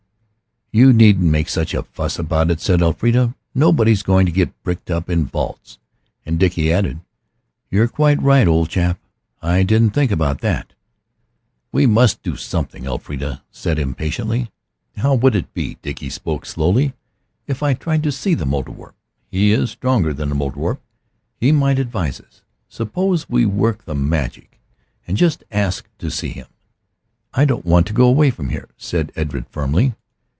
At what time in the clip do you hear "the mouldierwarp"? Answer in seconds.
18.33-18.93